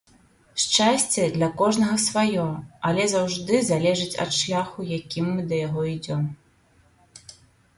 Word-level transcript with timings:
Шчасце 0.61 1.25
для 1.35 1.49
кожнага 1.59 1.97
сваё, 2.05 2.45
але 2.91 3.03
заўжды 3.13 3.59
залежыць 3.69 4.19
ад 4.25 4.31
шляху, 4.39 4.79
якім 4.99 5.25
мы 5.35 5.41
да 5.53 5.61
яго 5.67 5.81
ідзём. 5.93 6.23